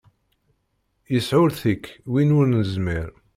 Yesɛullet-ik 1.13 1.85
win 2.11 2.35
ur 2.39 2.45
nezmir. 2.49 3.09